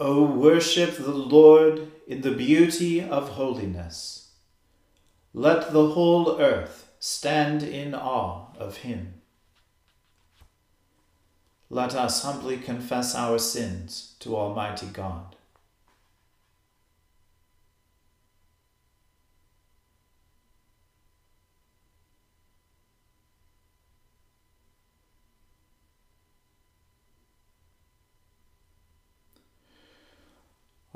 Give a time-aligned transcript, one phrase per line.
[0.00, 4.30] O worship the Lord in the beauty of holiness.
[5.34, 9.14] Let the whole earth stand in awe of him.
[11.68, 15.34] Let us humbly confess our sins to Almighty God.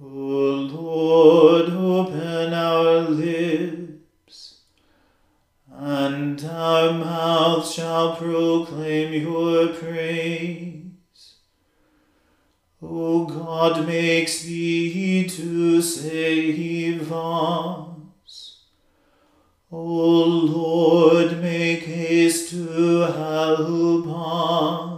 [0.00, 4.60] O Lord, open our lips,
[5.68, 11.34] and our mouth shall proclaim your praise.
[12.80, 18.62] O God, makes thee to save us.
[19.72, 24.97] O Lord, make haste to help us.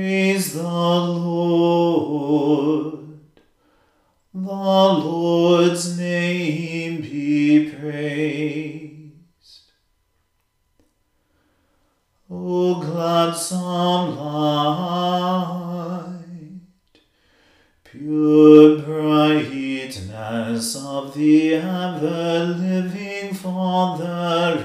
[0.00, 2.00] Praise the Lord.
[4.32, 9.72] The Lord's name be praised.
[12.30, 16.14] O gladsome light,
[17.84, 24.56] pure brightness of the ever-living Father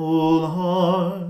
[0.00, 1.26] whole heart.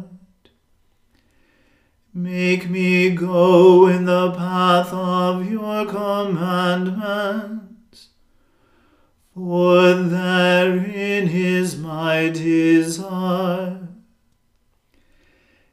[2.14, 8.11] Make me go in the path of your commandments,
[9.34, 13.88] for therein is my desire.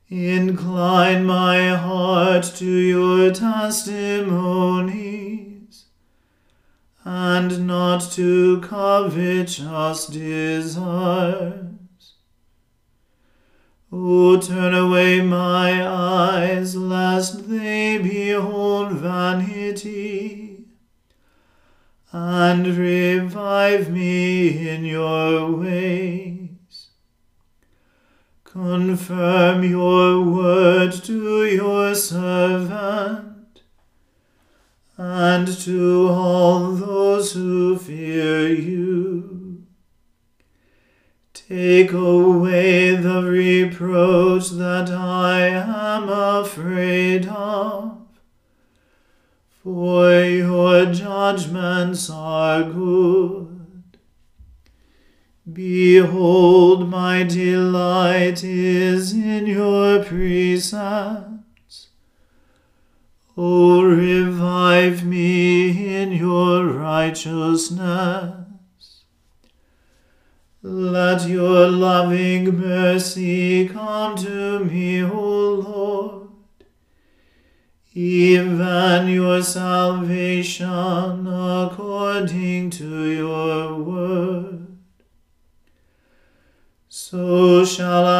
[0.09, 5.85] Incline my heart to your testimonies,
[7.03, 11.76] and not to covetous desires.
[13.89, 20.65] O turn away my eyes, lest they behold vanity,
[22.11, 26.89] and revive me in your ways.
[28.43, 33.61] Confirm your word to your servant,
[34.97, 39.36] and to all those who fear you.
[41.47, 47.99] Take away the reproach that I am afraid of,
[49.63, 53.97] for your judgments are good.
[55.53, 61.87] Behold, my delight is in your precepts.
[63.37, 68.36] O revive me in your righteousness.
[70.69, 76.27] Let your loving mercy come to me, O Lord,
[77.93, 84.67] even your salvation according to your word.
[86.89, 88.16] So shall I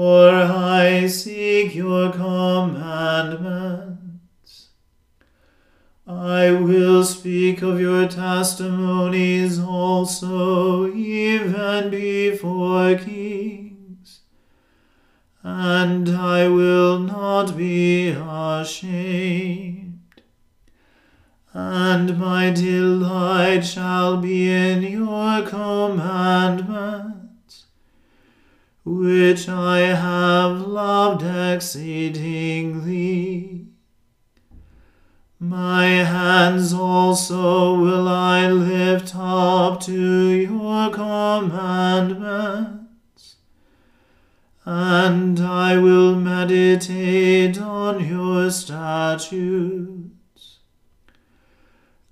[0.00, 4.68] for I seek your commandments.
[6.06, 7.39] I will speak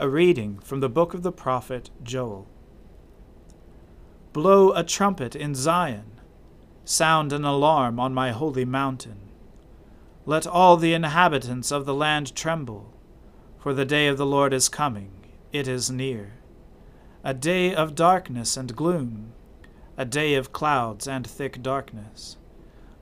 [0.00, 2.48] A reading from the book of the prophet Joel.
[4.32, 6.12] Blow a trumpet in Zion,
[6.86, 9.18] sound an alarm on my holy mountain.
[10.24, 12.94] Let all the inhabitants of the land tremble,
[13.58, 15.10] for the day of the Lord is coming,
[15.52, 16.32] it is near.
[17.22, 19.34] A day of darkness and gloom,
[19.98, 22.38] a day of clouds and thick darkness.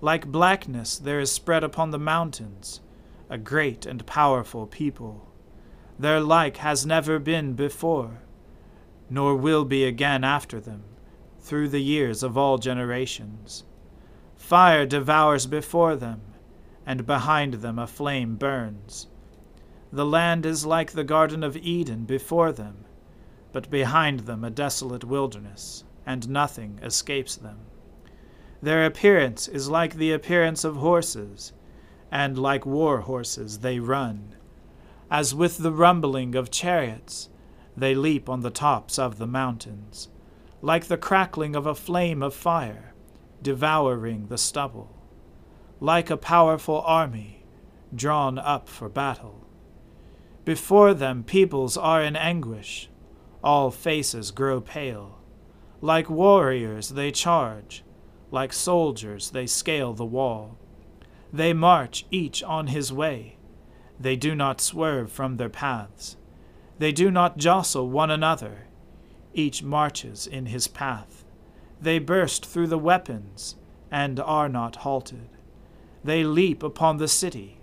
[0.01, 2.81] Like blackness there is spread upon the mountains
[3.31, 5.29] a great and powerful people
[5.99, 8.21] their like has never been before,
[9.11, 10.85] nor will be again after them,
[11.41, 13.65] through the years of all generations.
[14.37, 16.21] Fire devours before them,
[16.87, 19.09] and behind them a flame burns.
[19.93, 22.85] The land is like the Garden of Eden before them,
[23.53, 27.59] but behind them a desolate wilderness, and nothing escapes them.
[28.63, 31.53] Their appearance is like the appearance of horses,
[32.13, 34.35] and like war horses they run
[35.11, 37.29] as with the rumbling of chariots,
[37.77, 40.09] they leap on the tops of the mountains,
[40.61, 42.93] like the crackling of a flame of fire,
[43.41, 44.95] devouring the stubble,
[45.81, 47.45] like a powerful army
[47.95, 49.47] drawn up for battle.
[50.45, 52.91] Before them, peoples are in anguish,
[53.43, 55.21] all faces grow pale.
[55.81, 57.85] Like warriors, they charge,
[58.31, 60.59] like soldiers, they scale the wall.
[61.33, 63.38] They march each on his way
[64.01, 66.17] they do not swerve from their paths.
[66.79, 68.67] They do not jostle one another.
[69.35, 71.25] Each marches in his path.
[71.81, 73.57] They burst through the weapons
[73.91, 75.29] and are not halted.
[76.05, 77.59] They leap upon the city.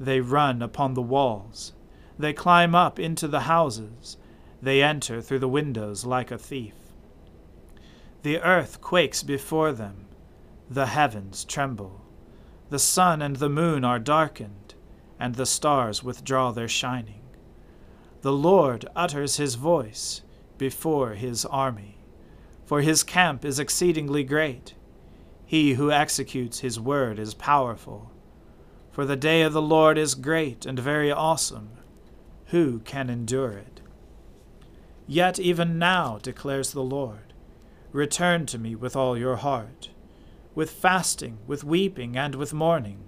[0.00, 1.72] They run upon the walls.
[2.18, 4.16] They climb up into the houses.
[4.60, 6.74] They enter through the windows like a thief.
[8.22, 10.06] The earth quakes before them.
[10.68, 12.00] The heavens tremble.
[12.70, 14.67] The sun and the moon are darkened
[15.18, 17.20] and the stars withdraw their shining.
[18.22, 20.22] The Lord utters his voice
[20.58, 21.98] before his army,
[22.64, 24.74] for his camp is exceedingly great.
[25.46, 28.10] He who executes his word is powerful.
[28.90, 31.70] For the day of the Lord is great and very awesome.
[32.46, 33.80] Who can endure it?
[35.06, 37.32] Yet even now, declares the Lord,
[37.92, 39.90] return to me with all your heart,
[40.54, 43.07] with fasting, with weeping, and with mourning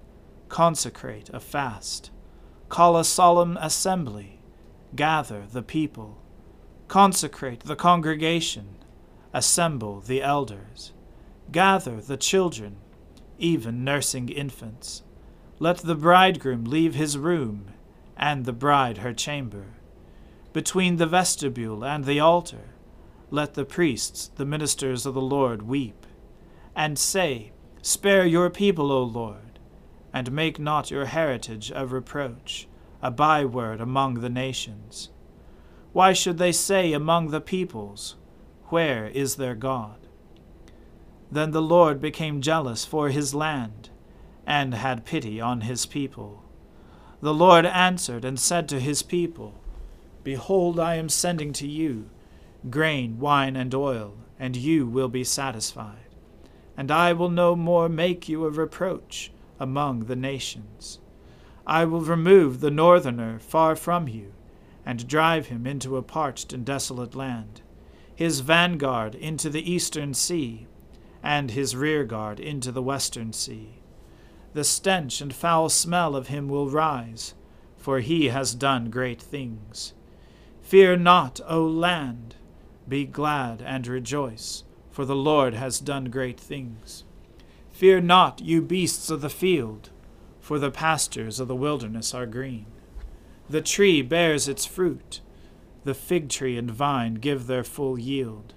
[0.51, 2.11] consecrate a fast,
[2.67, 4.41] call a solemn assembly,
[4.93, 6.21] gather the people,
[6.89, 8.75] consecrate the congregation,
[9.33, 10.91] assemble the elders,
[11.53, 12.75] gather the children,
[13.39, 15.03] even nursing infants.
[15.57, 17.67] Let the bridegroom leave his room,
[18.17, 19.67] and the bride her chamber.
[20.51, 22.75] Between the vestibule and the altar,
[23.29, 26.05] let the priests, the ministers of the Lord, weep,
[26.75, 29.50] and say, Spare your people, O Lord
[30.13, 32.67] and make not your heritage a reproach,
[33.01, 35.09] a byword among the nations.
[35.93, 38.15] Why should they say among the peoples,
[38.65, 39.97] Where is their God?
[41.31, 43.89] Then the Lord became jealous for his land,
[44.45, 46.43] and had pity on his people.
[47.21, 49.55] The Lord answered and said to his people,
[50.23, 52.09] Behold, I am sending to you
[52.69, 55.97] grain, wine, and oil, and you will be satisfied.
[56.75, 60.97] And I will no more make you a reproach among the nations.
[61.67, 64.33] I will remove the northerner far from you,
[64.83, 67.61] and drive him into a parched and desolate land,
[68.15, 70.65] his vanguard into the eastern sea,
[71.21, 73.83] and his rearguard into the western sea.
[74.53, 77.35] The stench and foul smell of him will rise,
[77.77, 79.93] for he has done great things.
[80.63, 82.35] Fear not, O land,
[82.87, 87.03] be glad and rejoice, for the Lord has done great things.
[87.81, 89.89] Fear not, you beasts of the field,
[90.39, 92.67] for the pastures of the wilderness are green.
[93.49, 95.19] The tree bears its fruit,
[95.83, 98.53] the fig tree and vine give their full yield.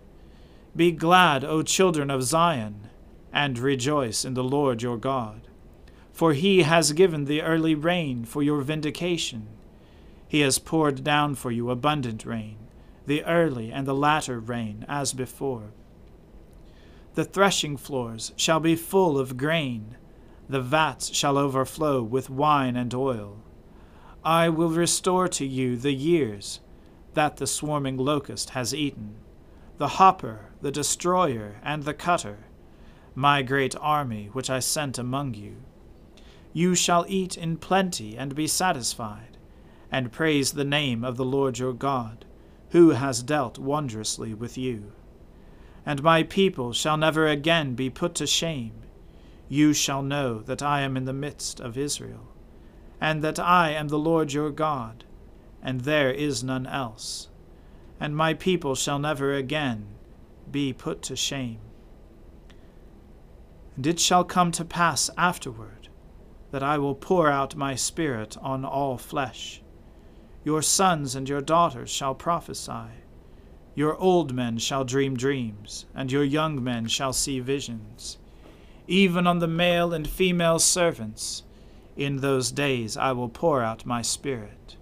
[0.77, 2.91] Be glad, O children of Zion,
[3.33, 5.49] and rejoice in the Lord your God.
[6.13, 9.47] For he has given the early rain for your vindication.
[10.29, 12.59] He has poured down for you abundant rain,
[13.07, 15.73] the early and the latter rain, as before.
[17.15, 19.97] The threshing floors shall be full of grain,
[20.49, 23.37] the vats shall overflow with wine and oil.
[24.25, 26.59] I will restore to you the years
[27.13, 29.15] that the swarming locust has eaten,
[29.79, 32.47] the hopper, the destroyer, and the cutter,
[33.15, 35.59] my great army which I sent among you.
[36.53, 39.37] You shall eat in plenty and be satisfied,
[39.91, 42.25] and praise the name of the Lord your God,
[42.71, 44.91] who has dealt wondrously with you
[45.87, 48.73] and my people shall never again be put to shame.
[49.49, 52.29] You shall know that I am in the midst of Israel,
[53.01, 55.05] and that I am the Lord your God,
[55.63, 57.29] and there is none else.
[58.01, 59.87] And my people shall never again
[60.51, 61.61] be put to shame.
[63.77, 65.89] And it shall come to pass afterward
[66.51, 69.61] that I will pour out my Spirit on all flesh.
[70.45, 73.04] Your sons and your daughters shall prophesy
[73.75, 78.19] your old men shall dream dreams, and your young men shall see visions.
[78.87, 81.43] Even on the male and female servants,
[81.97, 84.77] in those days I will pour out my Spirit.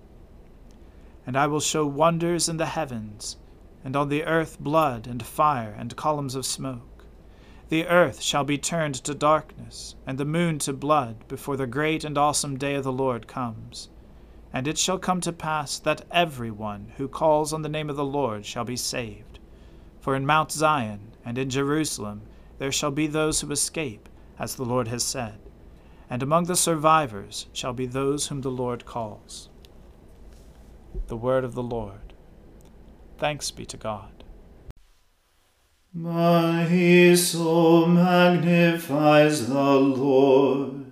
[1.27, 3.37] And I will show wonders in the heavens,
[3.85, 7.05] and on the earth blood and fire and columns of smoke.
[7.69, 12.05] The earth shall be turned to darkness, and the moon to blood, before the great
[12.05, 13.89] and awesome day of the Lord comes.
[14.53, 17.97] And it shall come to pass that every one who calls on the name of
[17.97, 19.39] the Lord shall be saved.
[20.01, 22.23] For in Mount Zion and in Jerusalem
[22.59, 25.39] there shall be those who escape, as the Lord has said,
[26.11, 29.49] and among the survivors shall be those whom the Lord calls.
[31.07, 32.13] The word of the Lord.
[33.19, 34.25] Thanks be to God.
[35.95, 40.92] My soul magnifies the Lord,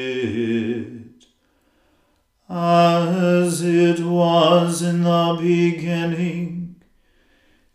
[2.51, 6.75] as it was in the beginning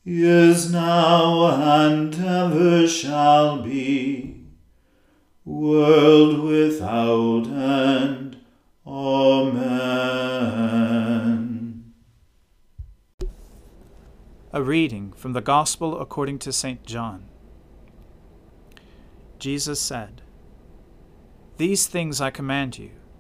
[0.05, 1.47] is now
[1.81, 4.45] and ever shall be,
[5.47, 8.37] world without end.
[8.87, 9.87] Amen.
[14.53, 16.85] A reading from the Gospel according to St.
[16.85, 17.25] John.
[19.39, 20.21] Jesus said,
[21.57, 22.91] These things I command you,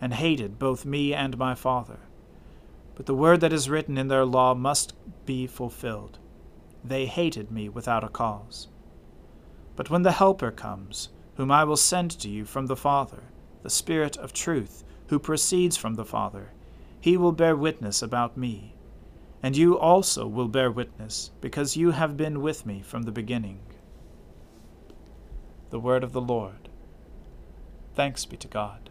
[0.00, 1.98] and hated both me and my Father.
[2.94, 6.18] But the word that is written in their law must be fulfilled.
[6.84, 8.68] They hated me without a cause.
[9.74, 13.24] But when the Helper comes, whom I will send to you from the Father,
[13.62, 16.52] the Spirit of truth, who proceeds from the Father,
[17.00, 18.74] he will bear witness about me.
[19.42, 23.60] And you also will bear witness, because you have been with me from the beginning.
[25.70, 26.68] The Word of the Lord.
[27.94, 28.90] Thanks be to God.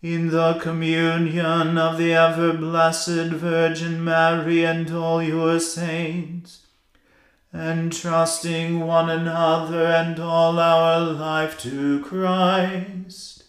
[0.00, 6.66] in the communion of the ever blessed Virgin Mary and all your saints,
[7.52, 13.42] entrusting one another and all our life to Christ,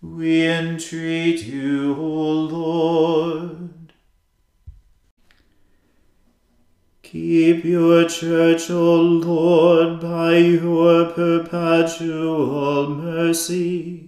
[0.00, 3.70] we entreat you, O Lord.
[7.02, 14.05] Keep your church, O Lord, by your perpetual mercy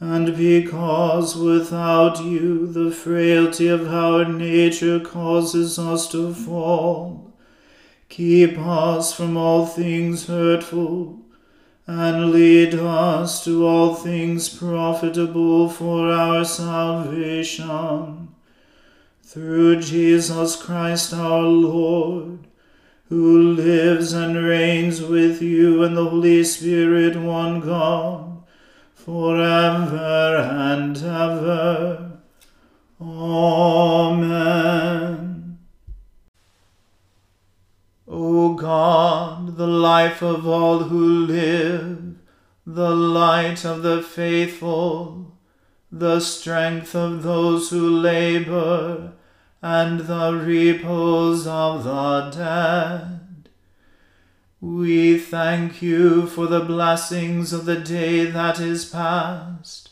[0.00, 7.32] and because without you the frailty of our nature causes us to fall,
[8.08, 11.18] keep us from all things hurtful,
[11.86, 18.28] and lead us to all things profitable for our salvation.
[19.22, 22.46] Through Jesus Christ our Lord,
[23.08, 28.27] who lives and reigns with you and the Holy Spirit, one God
[29.04, 32.18] forever and ever.
[33.00, 34.38] Amen.
[38.06, 42.16] O God, the life of all who live,
[42.66, 45.38] the light of the faithful,
[45.92, 49.12] the strength of those who labor,
[49.62, 53.17] and the repose of the dead.
[54.60, 59.90] We thank you for the blessings of the day that is past,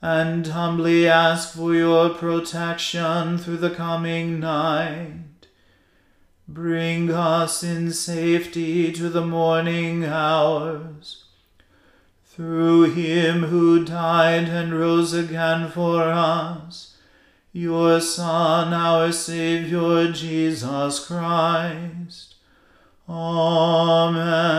[0.00, 5.48] and humbly ask for your protection through the coming night.
[6.48, 11.24] Bring us in safety to the morning hours.
[12.24, 16.96] Through him who died and rose again for us,
[17.52, 22.29] your Son, our Saviour, Jesus Christ.
[23.12, 24.54] Amen.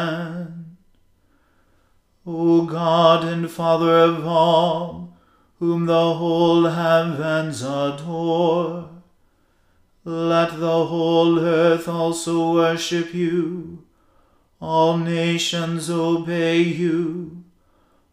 [2.28, 5.14] O God and Father of all,
[5.60, 8.90] whom the whole heavens adore,
[10.04, 13.86] let the whole earth also worship you.
[14.60, 17.46] All nations obey you.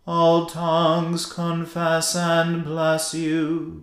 [0.06, 3.82] All tongues confess and bless you.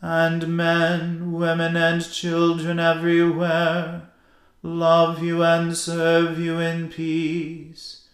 [0.00, 4.10] And men, women, and children everywhere
[4.64, 8.08] love you and serve you in peace.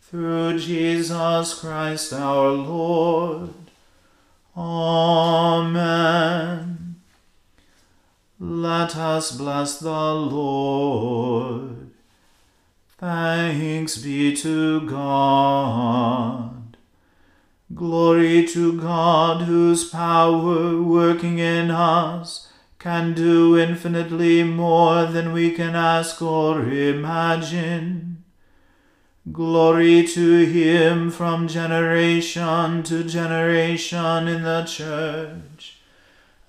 [0.00, 3.54] Through Jesus Christ our Lord.
[4.56, 5.76] Amen.
[8.40, 11.90] Let us bless the Lord.
[12.98, 16.76] Thanks be to God.
[17.74, 22.50] Glory to God, whose power working in us
[22.86, 28.22] can do infinitely more than we can ask or imagine.
[29.32, 35.78] Glory to Him from generation to generation in the Church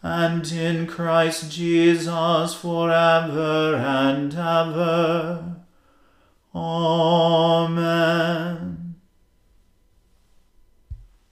[0.04, 5.56] and in Christ Jesus forever and ever.
[6.54, 7.67] Amen.